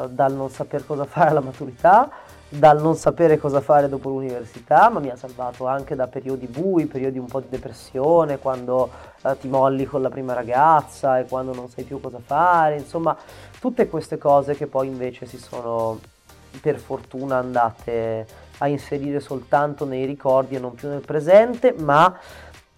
dal 0.10 0.34
non 0.34 0.50
saper 0.50 0.86
cosa 0.86 1.06
fare 1.06 1.30
alla 1.30 1.42
maturità, 1.42 2.10
dal 2.50 2.82
non 2.82 2.96
sapere 2.96 3.38
cosa 3.38 3.60
fare 3.60 3.90
dopo 3.90 4.10
l'università, 4.10 4.90
ma 4.90 5.00
mi 5.00 5.10
ha 5.10 5.16
salvato 5.16 5.68
anche 5.68 5.96
da 5.96 6.08
periodi 6.08 6.48
bui, 6.48 6.86
periodi 6.86 7.18
un 7.18 7.28
po' 7.28 7.40
di 7.40 7.48
depressione, 7.50 8.40
quando 8.40 8.90
uh, 9.22 9.38
ti 9.38 9.48
molli 9.48 9.86
con 9.86 10.02
la 10.02 10.10
prima 10.10 10.34
ragazza 10.34 11.20
e 11.20 11.26
quando 11.26 11.54
non 11.54 11.70
sai 11.70 11.84
più 11.84 12.00
cosa 12.00 12.20
fare, 12.24 12.78
insomma 12.78 13.16
tutte 13.60 13.88
queste 13.88 14.18
cose 14.18 14.56
che 14.56 14.68
poi 14.68 14.88
invece 14.88 15.26
si 15.26 15.38
sono 15.38 16.00
per 16.62 16.80
fortuna 16.80 17.38
andate 17.38 18.26
a 18.60 18.68
inserire 18.68 19.20
soltanto 19.20 19.86
nei 19.86 20.06
ricordi 20.06 20.56
e 20.56 20.60
non 20.60 20.74
più 20.74 20.90
nel 20.90 21.02
presente, 21.02 21.74
ma 21.78 22.18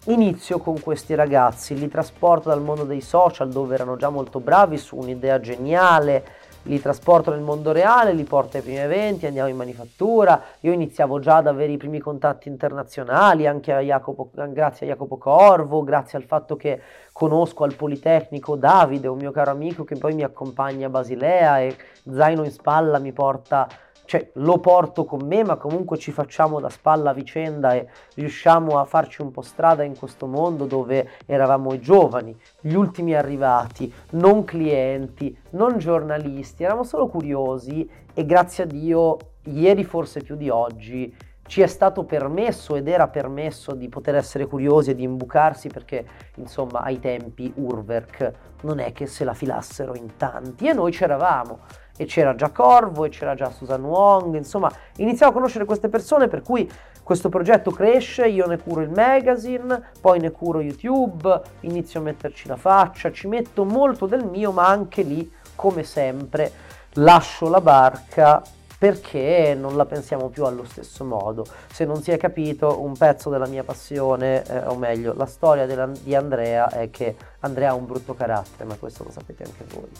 Inizio 0.06 0.60
con 0.60 0.80
questi 0.80 1.14
ragazzi, 1.14 1.74
li 1.74 1.86
trasporto 1.86 2.48
dal 2.48 2.62
mondo 2.62 2.84
dei 2.84 3.02
social 3.02 3.50
dove 3.50 3.74
erano 3.74 3.96
già 3.96 4.08
molto 4.08 4.40
bravi 4.40 4.78
su 4.78 4.96
un'idea 4.96 5.38
geniale, 5.40 6.24
li 6.62 6.80
trasporto 6.80 7.30
nel 7.30 7.42
mondo 7.42 7.70
reale, 7.70 8.14
li 8.14 8.24
porto 8.24 8.56
ai 8.56 8.62
primi 8.62 8.78
eventi, 8.78 9.26
andiamo 9.26 9.50
in 9.50 9.56
manifattura. 9.56 10.42
Io 10.60 10.72
iniziavo 10.72 11.18
già 11.18 11.36
ad 11.36 11.48
avere 11.48 11.72
i 11.72 11.76
primi 11.76 11.98
contatti 11.98 12.48
internazionali, 12.48 13.46
anche 13.46 13.74
a 13.74 13.80
Jacopo, 13.80 14.30
grazie 14.32 14.86
a 14.86 14.90
Jacopo 14.92 15.18
Corvo, 15.18 15.84
grazie 15.84 16.16
al 16.16 16.24
fatto 16.24 16.56
che 16.56 16.80
conosco 17.12 17.64
al 17.64 17.74
Politecnico 17.74 18.56
Davide, 18.56 19.06
un 19.06 19.18
mio 19.18 19.32
caro 19.32 19.50
amico 19.50 19.84
che 19.84 19.96
poi 19.96 20.14
mi 20.14 20.22
accompagna 20.22 20.86
a 20.86 20.90
Basilea 20.90 21.60
e 21.60 21.76
zaino 22.10 22.42
in 22.44 22.50
spalla 22.50 22.98
mi 22.98 23.12
porta 23.12 23.68
cioè 24.10 24.28
lo 24.34 24.58
porto 24.58 25.04
con 25.04 25.24
me, 25.24 25.44
ma 25.44 25.54
comunque 25.54 25.96
ci 25.96 26.10
facciamo 26.10 26.58
da 26.58 26.68
spalla 26.68 27.12
vicenda 27.12 27.74
e 27.74 27.86
riusciamo 28.16 28.80
a 28.80 28.84
farci 28.84 29.22
un 29.22 29.30
po' 29.30 29.40
strada 29.40 29.84
in 29.84 29.96
questo 29.96 30.26
mondo 30.26 30.64
dove 30.64 31.10
eravamo 31.26 31.72
i 31.72 31.80
giovani, 31.80 32.36
gli 32.60 32.74
ultimi 32.74 33.14
arrivati, 33.14 33.94
non 34.14 34.42
clienti, 34.42 35.38
non 35.50 35.78
giornalisti, 35.78 36.64
eravamo 36.64 36.82
solo 36.82 37.06
curiosi 37.06 37.88
e 38.12 38.26
grazie 38.26 38.64
a 38.64 38.66
Dio, 38.66 39.16
ieri 39.44 39.84
forse 39.84 40.22
più 40.22 40.34
di 40.34 40.48
oggi, 40.48 41.16
ci 41.46 41.60
è 41.60 41.68
stato 41.68 42.02
permesso 42.02 42.74
ed 42.74 42.88
era 42.88 43.06
permesso 43.06 43.74
di 43.74 43.88
poter 43.88 44.16
essere 44.16 44.46
curiosi 44.46 44.90
e 44.90 44.94
di 44.96 45.04
imbucarsi 45.04 45.68
perché 45.68 46.04
insomma 46.36 46.80
ai 46.80 46.98
tempi 46.98 47.52
Urwerk 47.54 48.32
non 48.62 48.80
è 48.80 48.92
che 48.92 49.06
se 49.06 49.22
la 49.22 49.34
filassero 49.34 49.94
in 49.94 50.16
tanti 50.16 50.66
e 50.66 50.72
noi 50.72 50.90
c'eravamo 50.90 51.58
e 52.00 52.06
c'era 52.06 52.34
già 52.34 52.48
Corvo 52.48 53.04
e 53.04 53.10
c'era 53.10 53.34
già 53.34 53.50
Susan 53.50 53.84
Wong, 53.84 54.34
insomma 54.34 54.72
iniziamo 54.96 55.32
a 55.32 55.34
conoscere 55.34 55.66
queste 55.66 55.90
persone 55.90 56.28
per 56.28 56.40
cui 56.40 56.66
questo 57.02 57.28
progetto 57.28 57.72
cresce, 57.72 58.26
io 58.26 58.46
ne 58.46 58.56
curo 58.56 58.80
il 58.80 58.88
magazine, 58.88 59.90
poi 60.00 60.18
ne 60.18 60.30
curo 60.30 60.62
YouTube, 60.62 61.40
inizio 61.60 62.00
a 62.00 62.04
metterci 62.04 62.48
la 62.48 62.56
faccia, 62.56 63.12
ci 63.12 63.26
metto 63.26 63.64
molto 63.64 64.06
del 64.06 64.24
mio, 64.24 64.50
ma 64.50 64.66
anche 64.66 65.02
lì, 65.02 65.30
come 65.54 65.82
sempre, 65.82 66.50
lascio 66.94 67.50
la 67.50 67.60
barca 67.60 68.42
perché 68.78 69.54
non 69.58 69.76
la 69.76 69.84
pensiamo 69.84 70.28
più 70.28 70.46
allo 70.46 70.64
stesso 70.64 71.04
modo. 71.04 71.44
Se 71.70 71.84
non 71.84 72.00
si 72.00 72.12
è 72.12 72.16
capito, 72.16 72.80
un 72.80 72.96
pezzo 72.96 73.28
della 73.28 73.46
mia 73.46 73.62
passione, 73.62 74.42
eh, 74.44 74.64
o 74.64 74.74
meglio, 74.74 75.12
la 75.12 75.26
storia 75.26 75.66
di 75.66 76.14
Andrea 76.14 76.70
è 76.70 76.88
che 76.88 77.14
Andrea 77.40 77.72
ha 77.72 77.74
un 77.74 77.84
brutto 77.84 78.14
carattere, 78.14 78.64
ma 78.64 78.76
questo 78.76 79.04
lo 79.04 79.10
sapete 79.10 79.42
anche 79.42 79.64
voi. 79.74 79.90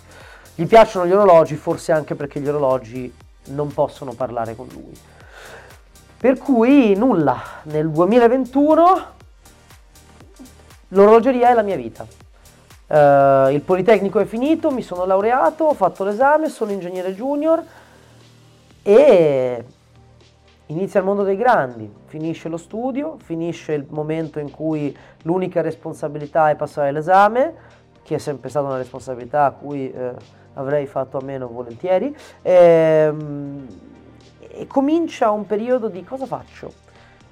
Gli 0.61 0.67
piacciono 0.67 1.07
gli 1.07 1.13
orologi, 1.13 1.57
forse 1.57 1.91
anche 1.91 2.15
perché 2.15 2.39
gli 2.39 2.47
orologi 2.47 3.11
non 3.47 3.73
possono 3.73 4.13
parlare 4.13 4.55
con 4.55 4.69
lui. 4.71 4.93
Per 6.19 6.37
cui 6.37 6.95
nulla, 6.95 7.41
nel 7.63 7.89
2021 7.91 9.05
l'orologeria 10.89 11.49
è 11.49 11.55
la 11.55 11.63
mia 11.63 11.77
vita. 11.77 12.03
Uh, 12.03 13.51
il 13.53 13.63
Politecnico 13.65 14.19
è 14.19 14.27
finito, 14.27 14.71
mi 14.71 14.83
sono 14.83 15.07
laureato, 15.07 15.65
ho 15.65 15.73
fatto 15.73 16.05
l'esame, 16.05 16.51
sono 16.51 16.73
ingegnere 16.73 17.15
junior 17.15 17.65
e 18.83 19.65
inizia 20.67 21.01
il 21.01 21.07
mondo 21.07 21.23
dei 21.23 21.39
grandi, 21.39 21.91
finisce 22.05 22.51
lo 22.51 22.59
studio, 22.59 23.17
finisce 23.25 23.73
il 23.73 23.87
momento 23.89 24.39
in 24.39 24.51
cui 24.51 24.95
l'unica 25.23 25.63
responsabilità 25.63 26.51
è 26.51 26.55
passare 26.55 26.93
l'esame, 26.93 27.55
che 28.03 28.17
è 28.17 28.19
sempre 28.19 28.51
stata 28.51 28.67
una 28.67 28.77
responsabilità 28.77 29.47
a 29.47 29.53
cui 29.53 29.91
eh, 29.91 30.39
avrei 30.55 30.87
fatto 30.87 31.19
a 31.19 31.23
meno 31.23 31.49
volentieri. 31.49 32.15
E, 32.43 32.53
ehm, 32.53 33.67
e 34.53 34.67
comincia 34.67 35.31
un 35.31 35.47
periodo 35.47 35.89
di 35.89 36.05
cosa 36.05 36.27
faccio? 36.27 36.73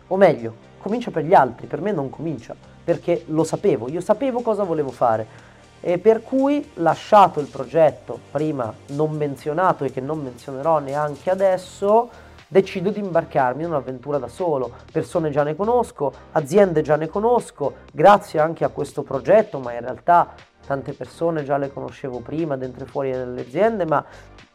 O 0.09 0.17
meglio, 0.17 0.55
comincia 0.79 1.11
per 1.11 1.25
gli 1.25 1.35
altri, 1.35 1.67
per 1.67 1.81
me 1.81 1.93
non 1.93 2.09
comincia, 2.11 2.55
perché 2.85 3.25
lo 3.27 3.45
sapevo, 3.45 3.91
io 3.91 4.01
sapevo 4.01 4.41
cosa 4.41 4.63
volevo 4.63 4.91
fare 4.91 5.47
e 5.81 5.99
per 5.99 6.23
cui 6.23 6.71
lasciato 6.75 7.41
il 7.41 7.47
progetto 7.47 8.19
prima 8.31 8.73
non 8.89 9.13
menzionato 9.13 9.85
e 9.85 9.93
che 9.93 10.01
non 10.01 10.21
menzionerò 10.21 10.79
neanche 10.79 11.31
adesso, 11.31 12.09
decido 12.49 12.91
di 12.91 12.99
imbarcarmi 12.99 13.63
in 13.63 13.69
un'avventura 13.69 14.19
da 14.19 14.29
solo. 14.29 14.73
Persone 14.91 15.31
già 15.31 15.43
ne 15.43 15.55
conosco, 15.55 16.13
aziende 16.33 16.83
già 16.83 16.97
ne 16.97 17.09
conosco, 17.09 17.75
grazie 17.93 18.41
anche 18.41 18.65
a 18.65 18.69
questo 18.69 19.03
progetto, 19.03 19.61
ma 19.61 19.75
in 19.75 19.83
realtà 19.83 20.35
tante 20.67 20.93
persone 20.93 21.45
già 21.45 21.57
le 21.57 21.73
conoscevo 21.73 22.21
prima 22.21 22.57
dentro 22.57 22.85
e 22.85 22.87
fuori 22.89 23.11
dalle 23.11 23.43
aziende, 23.43 23.85
ma 23.87 24.05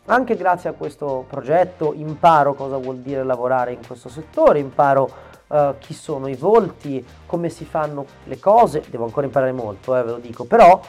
anche 0.06 0.36
grazie 0.36 0.70
a 0.70 0.74
questo 0.74 1.26
progetto 1.30 1.94
imparo 1.94 2.56
cosa 2.56 2.78
vuol 2.78 2.98
dire 2.98 3.24
lavorare 3.24 3.72
in 3.72 3.80
questo 3.86 4.10
settore, 4.10 4.60
imparo 4.60 5.10
uh, 5.48 5.76
chi 5.80 5.94
sono 5.94 6.28
i 6.28 6.36
volti, 6.36 7.06
come 7.26 7.50
si 7.50 7.64
fanno 7.64 8.06
le 8.26 8.38
cose, 8.38 8.84
devo 8.90 9.06
ancora 9.06 9.26
imparare 9.26 9.54
molto, 9.54 9.96
eh, 9.96 10.04
ve 10.04 10.12
lo 10.12 10.18
dico, 10.18 10.44
però 10.44 10.82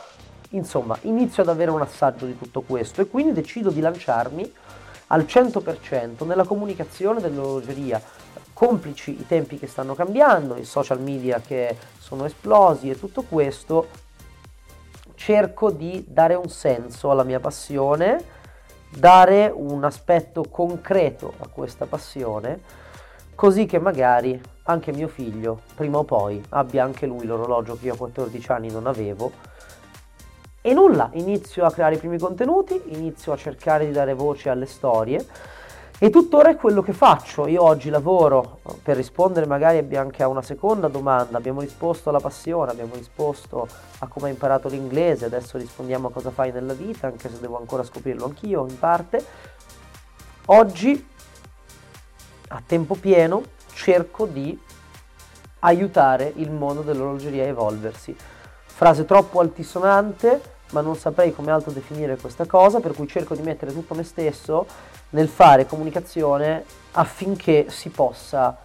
insomma 0.51 0.97
inizio 1.03 1.43
ad 1.43 1.49
avere 1.49 1.71
un 1.71 1.81
assaggio 1.81 2.27
di 2.27 2.37
tutto 2.37 2.63
questo 2.63 3.01
e 3.01 3.09
quindi 3.09 3.33
decido 3.33 3.71
di 3.71 3.81
lanciarmi 3.81 4.53
al 5.15 5.23
100% 5.23 6.27
nella 6.27 6.43
comunicazione 6.43 7.21
dell'orologeria, 7.21 8.03
complici 8.53 9.13
i 9.13 9.27
tempi 9.27 9.59
che 9.61 9.69
stanno 9.69 9.95
cambiando, 9.95 10.57
i 10.57 10.65
social 10.65 11.01
media 11.01 11.41
che 11.41 11.77
sono 11.99 12.25
esplosi 12.25 12.91
e 12.91 12.99
tutto 12.99 13.23
questo, 13.23 13.87
cerco 15.15 15.71
di 15.71 16.05
dare 16.09 16.35
un 16.35 16.49
senso 16.49 17.13
alla 17.13 17.23
mia 17.23 17.39
passione, 17.39 18.23
dare 18.91 19.53
un 19.55 19.85
aspetto 19.85 20.43
concreto 20.51 21.33
a 21.39 21.47
questa 21.47 21.87
passione, 21.87 22.61
così 23.37 23.67
che 23.67 23.79
magari 23.79 24.41
anche 24.65 24.93
mio 24.93 25.09
figlio 25.09 25.61
prima 25.77 25.99
o 25.99 26.05
poi 26.05 26.43
abbia 26.51 26.83
anche 26.83 27.07
lui 27.07 27.25
l'orologio 27.25 27.77
che 27.77 27.87
io 27.87 27.95
a 27.95 27.97
14 27.97 28.51
anni 28.51 28.71
non 28.71 28.89
avevo 28.89 29.31
e 30.67 30.73
nulla, 30.73 31.11
inizio 31.13 31.67
a 31.67 31.71
creare 31.71 31.97
i 31.97 31.99
primi 31.99 32.19
contenuti, 32.19 32.81
inizio 32.87 33.33
a 33.33 33.37
cercare 33.37 33.85
di 33.85 33.93
dare 33.93 34.15
voce 34.15 34.49
alle 34.49 34.65
storie 34.65 35.23
e 35.99 36.09
tuttora 36.09 36.49
è 36.49 36.57
quello 36.57 36.81
che 36.81 36.95
faccio. 36.95 37.47
Io 37.47 37.63
oggi 37.63 37.91
lavoro 37.91 38.61
per 38.83 38.97
rispondere 38.97 39.45
magari 39.45 39.87
anche 39.95 40.23
a 40.23 40.27
una 40.27 40.41
seconda 40.41 40.89
domanda. 40.89 41.37
Abbiamo 41.37 41.61
risposto 41.61 42.09
alla 42.09 42.19
passione, 42.19 42.71
abbiamo 42.71 42.95
risposto 42.95 43.69
a 43.99 44.07
come 44.07 44.29
hai 44.29 44.33
imparato 44.33 44.69
l'inglese, 44.69 45.27
adesso 45.27 45.59
rispondiamo 45.59 46.09
a 46.09 46.11
cosa 46.11 46.31
fai 46.31 46.51
nella 46.51 46.73
vita, 46.73 47.09
anche 47.09 47.29
se 47.29 47.39
devo 47.41 47.59
ancora 47.59 47.83
scoprirlo 47.83 48.25
anch'io 48.25 48.67
in 48.67 48.79
parte. 48.79 49.23
Oggi, 50.47 51.09
a 52.49 52.63
tempo 52.65 52.95
pieno, 52.95 53.43
cerco 53.75 54.25
di 54.25 54.59
aiutare 55.59 56.33
il 56.37 56.51
mondo 56.51 56.81
dell'orologeria 56.81 57.45
a 57.45 57.49
evolversi. 57.49 58.17
Frase 58.65 59.05
troppo 59.05 59.41
altisonante, 59.41 60.53
ma 60.71 60.81
non 60.81 60.97
saprei 60.97 61.35
come 61.35 61.51
altro 61.51 61.71
definire 61.73 62.17
questa 62.17 62.47
cosa, 62.47 62.81
per 62.81 62.95
cui 62.95 63.07
cerco 63.07 63.35
di 63.35 63.43
mettere 63.43 63.73
tutto 63.73 63.95
me 63.95 64.03
stesso 64.03 64.67
nel 65.11 65.29
fare 65.29 65.67
comunicazione 65.67 66.65
affinché 66.93 67.67
si 67.69 67.91
possa 67.91 68.59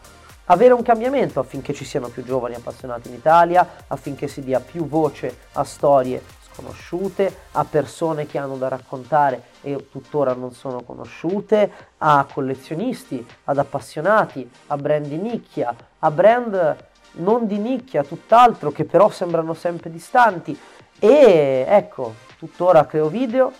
avere 0.46 0.74
un 0.74 0.82
cambiamento, 0.82 1.40
affinché 1.40 1.74
ci 1.74 1.86
siano 1.86 2.08
più 2.08 2.24
giovani 2.24 2.56
appassionati 2.56 3.08
in 3.08 3.14
Italia, 3.14 3.68
affinché 3.88 4.28
si 4.28 4.42
dia 4.42 4.60
più 4.60 4.88
voce 4.88 5.38
a 5.54 5.64
storie 5.64 6.22
sconosciute, 6.52 7.34
a 7.52 7.64
persone 7.66 8.26
che 8.26 8.38
hanno 8.38 8.58
da 8.58 8.68
raccontare 8.68 9.44
e 9.62 9.90
tuttora 9.90 10.34
non 10.34 10.52
sono 10.54 10.82
conosciute, 10.82 11.72
a 12.00 12.26
collezionisti, 12.32 13.26
ad 13.46 13.58
appassionati, 13.58 14.50
a 14.68 14.76
brand 14.76 15.06
di 15.06 15.18
nicchia, 15.18 15.74
a 16.00 16.12
brand 16.12 16.88
non 17.12 17.48
di 17.48 17.58
nicchia, 17.58 18.04
tutt'altro, 18.04 18.72
che 18.72 18.86
però 18.86 19.10
sembrano 19.10 19.54
sempre 19.54 19.90
distanti 19.90 20.58
e 21.00 21.66
ecco, 21.68 22.14
tuttora 22.38 22.86
creo 22.86 23.08
video, 23.08 23.50
eh, 23.50 23.54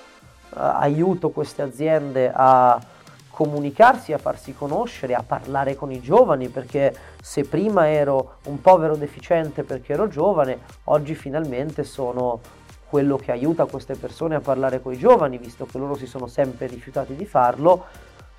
aiuto 0.56 1.30
queste 1.30 1.62
aziende 1.62 2.32
a 2.34 2.80
comunicarsi, 3.30 4.12
a 4.12 4.18
farsi 4.18 4.54
conoscere, 4.54 5.16
a 5.16 5.24
parlare 5.26 5.76
con 5.76 5.92
i 5.92 6.02
giovani, 6.02 6.50
perché 6.50 6.94
se 7.22 7.46
prima 7.46 7.90
ero 7.90 8.36
un 8.48 8.60
povero 8.60 8.98
deficiente 8.98 9.64
perché 9.64 9.94
ero 9.94 10.10
giovane, 10.10 10.60
oggi 10.86 11.16
finalmente 11.16 11.86
sono 11.86 12.42
quello 12.90 13.16
che 13.16 13.32
aiuta 13.32 13.66
queste 13.66 13.96
persone 13.96 14.36
a 14.36 14.42
parlare 14.42 14.82
con 14.82 14.92
i 14.92 14.98
giovani, 14.98 15.38
visto 15.38 15.66
che 15.66 15.78
loro 15.78 15.96
si 15.96 16.08
sono 16.08 16.28
sempre 16.28 16.68
rifiutati 16.68 17.16
di 17.16 17.26
farlo 17.26 17.86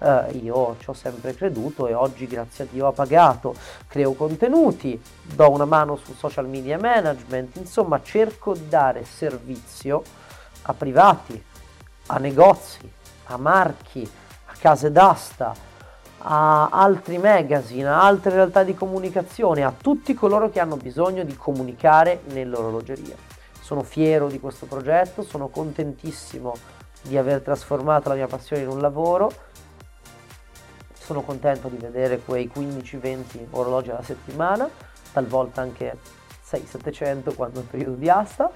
eh, 0.00 0.38
io 0.42 0.76
ci 0.78 0.90
ho 0.90 0.92
sempre 0.92 1.34
creduto 1.34 1.86
e 1.86 1.94
oggi 1.94 2.26
grazie 2.26 2.64
a 2.64 2.66
Dio 2.70 2.86
ha 2.86 2.92
pagato, 2.92 3.54
creo 3.86 4.14
contenuti, 4.14 5.00
do 5.22 5.50
una 5.50 5.66
mano 5.66 5.96
sul 5.96 6.16
social 6.16 6.48
media 6.48 6.78
management, 6.78 7.56
insomma 7.56 8.02
cerco 8.02 8.54
di 8.54 8.68
dare 8.68 9.04
servizio 9.04 10.02
a 10.62 10.74
privati, 10.74 11.42
a 12.06 12.18
negozi, 12.18 12.90
a 13.26 13.36
marchi, 13.36 14.08
a 14.46 14.54
case 14.58 14.90
d'asta, 14.90 15.54
a 16.22 16.68
altri 16.70 17.18
magazine, 17.18 17.88
a 17.88 18.02
altre 18.02 18.32
realtà 18.32 18.62
di 18.62 18.74
comunicazione, 18.74 19.64
a 19.64 19.72
tutti 19.78 20.14
coloro 20.14 20.50
che 20.50 20.60
hanno 20.60 20.76
bisogno 20.76 21.24
di 21.24 21.36
comunicare 21.36 22.22
nell'orologeria. 22.32 23.16
Sono 23.60 23.82
fiero 23.82 24.28
di 24.28 24.40
questo 24.40 24.66
progetto, 24.66 25.22
sono 25.22 25.48
contentissimo 25.48 26.54
di 27.02 27.16
aver 27.16 27.40
trasformato 27.40 28.08
la 28.10 28.16
mia 28.16 28.26
passione 28.26 28.62
in 28.62 28.68
un 28.68 28.80
lavoro 28.80 29.32
sono 31.10 31.22
contento 31.22 31.66
di 31.66 31.76
vedere 31.76 32.20
quei 32.20 32.48
15-20 32.54 33.46
orologi 33.50 33.90
alla 33.90 34.02
settimana, 34.02 34.70
talvolta 35.12 35.60
anche 35.60 35.96
6-700 36.48 37.34
quando 37.34 37.58
è 37.58 37.62
periodo 37.64 37.96
di 37.96 38.08
asta. 38.08 38.48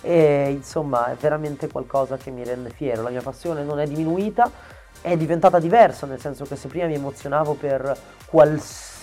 E 0.00 0.48
insomma 0.50 1.08
è 1.12 1.14
veramente 1.16 1.68
qualcosa 1.68 2.16
che 2.16 2.30
mi 2.30 2.42
rende 2.42 2.70
fiero, 2.70 3.02
la 3.02 3.10
mia 3.10 3.20
passione 3.20 3.64
non 3.64 3.80
è 3.80 3.86
diminuita, 3.86 4.50
è 5.02 5.14
diventata 5.14 5.58
diversa, 5.58 6.06
nel 6.06 6.18
senso 6.18 6.46
che 6.46 6.56
se 6.56 6.68
prima 6.68 6.86
mi 6.86 6.94
emozionavo 6.94 7.52
per 7.52 7.94
qualsiasi 8.24 8.99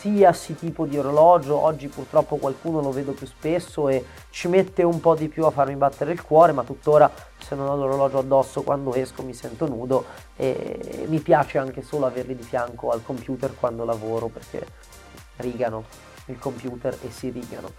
tipo 0.58 0.86
di 0.86 0.98
orologio, 0.98 1.58
oggi 1.58 1.88
purtroppo 1.88 2.38
qualcuno 2.38 2.82
lo 2.82 2.91
vedo 2.91 3.12
più 3.12 3.28
spesso 3.28 3.89
e 3.89 4.06
ci 4.30 4.48
mette 4.48 4.84
un 4.84 5.00
po' 5.00 5.15
di 5.15 5.28
più 5.28 5.46
a 5.46 5.52
farmi 5.52 5.76
battere 5.76 6.12
il 6.12 6.22
cuore, 6.22 6.52
ma 6.52 6.63
tuttora 6.63 7.12
se 7.38 7.56
non 7.56 7.67
ho 7.67 7.76
l'orologio 7.76 8.20
addosso 8.20 8.62
quando 8.62 8.93
esco 8.93 9.24
mi 9.24 9.34
sento 9.34 9.67
nudo 9.67 10.06
e 10.36 11.06
mi 11.08 11.20
piace 11.20 11.58
anche 11.58 11.82
solo 11.82 12.06
averli 12.06 12.36
di 12.36 12.43
fianco 12.43 12.91
al 12.91 13.04
computer 13.04 13.54
quando 13.60 13.86
lavoro 13.86 14.28
perché 14.28 14.65
rigano 15.38 15.84
il 16.26 16.39
computer 16.39 16.98
e 17.02 17.12
si 17.12 17.30
rigano. 17.30 17.72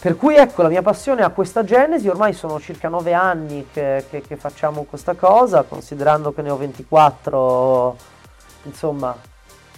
Per 0.00 0.16
cui 0.16 0.36
ecco, 0.36 0.60
la 0.60 0.68
mia 0.68 0.82
passione 0.82 1.22
ha 1.22 1.30
questa 1.30 1.64
genesi, 1.64 2.08
ormai 2.08 2.34
sono 2.34 2.60
circa 2.60 2.88
9 2.88 3.14
anni 3.14 3.68
che, 3.72 4.04
che, 4.10 4.20
che 4.20 4.36
facciamo 4.36 4.82
questa 4.82 5.14
cosa, 5.14 5.62
considerando 5.62 6.34
che 6.34 6.42
ne 6.42 6.50
ho 6.50 6.58
24, 6.58 7.96
insomma, 8.64 9.16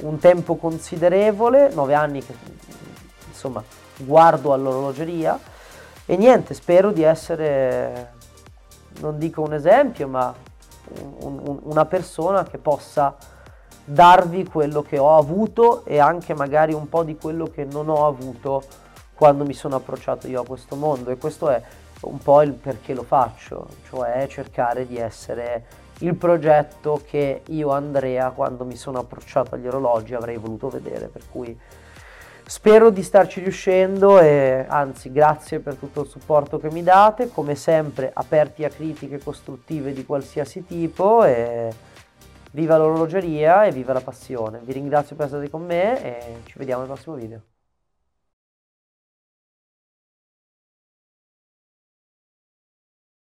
un 0.01 0.19
tempo 0.19 0.57
considerevole, 0.57 1.71
9 1.73 1.95
anni 1.95 2.25
che, 2.25 2.35
insomma, 3.29 3.63
guardo 3.97 4.53
all'orologeria. 4.53 5.39
E 6.05 6.17
niente, 6.17 6.55
spero 6.55 6.93
di 6.93 7.03
essere, 7.03 8.13
non 9.01 9.19
dico 9.19 9.43
un 9.43 9.55
esempio, 9.55 10.07
ma 10.09 10.35
un, 11.21 11.41
un, 11.43 11.59
una 11.63 11.85
persona 11.87 12.45
che 12.45 12.59
possa 12.59 13.17
darvi 13.85 14.45
quello 14.45 14.83
che 14.83 14.99
ho 14.99 15.17
avuto 15.17 15.85
e 15.85 15.99
anche 15.99 16.35
magari 16.35 16.73
un 16.73 16.89
po' 16.89 17.05
di 17.05 17.17
quello 17.17 17.47
che 17.47 17.65
non 17.65 17.89
ho 17.89 18.07
avuto 18.07 18.63
quando 19.15 19.45
mi 19.45 19.55
sono 19.55 19.77
approcciato 19.77 20.27
io 20.27 20.43
a 20.43 20.47
questo 20.47 20.77
mondo. 20.77 21.11
E 21.11 21.17
questo 21.17 21.49
è 21.49 21.63
un 22.01 22.19
po' 22.19 22.43
il 22.43 22.53
perché 22.53 22.95
lo 22.95 23.03
faccio, 23.03 23.69
cioè 23.89 24.27
cercare 24.29 24.87
di 24.87 24.99
essere 24.99 25.65
il 26.01 26.15
progetto 26.15 27.03
che 27.07 27.43
io 27.47 27.71
Andrea 27.71 28.31
quando 28.31 28.65
mi 28.65 28.77
sono 28.77 28.99
approcciato 28.99 29.55
agli 29.55 29.67
orologi 29.67 30.15
avrei 30.15 30.37
voluto 30.37 30.69
vedere, 30.69 31.09
per 31.09 31.23
cui 31.31 31.59
spero 32.45 32.91
di 32.91 33.03
starci 33.03 33.41
riuscendo 33.41 34.21
e 34.21 34.65
anzi 34.69 35.11
grazie 35.11 35.61
per 35.61 35.75
tutto 35.75 36.03
il 36.03 36.09
supporto 36.09 36.59
che 36.59 36.71
mi 36.71 36.83
date, 36.83 37.31
come 37.31 37.55
sempre 37.55 38.11
aperti 38.13 38.65
a 38.65 38.69
critiche 38.69 39.19
costruttive 39.19 39.93
di 39.93 40.05
qualsiasi 40.05 40.65
tipo 40.65 41.25
e 41.25 41.73
viva 42.53 42.77
l'orologeria 42.77 43.65
e 43.65 43.73
viva 43.73 43.93
la 43.93 44.01
passione. 44.01 44.61
Vi 44.63 44.73
ringrazio 44.73 45.17
per 45.17 45.27
essere 45.27 45.51
con 45.51 45.65
me 45.65 46.03
e 46.03 46.37
ci 46.45 46.55
vediamo 46.57 46.83
nel 46.83 46.91
prossimo 46.91 47.17
video. 47.17 47.41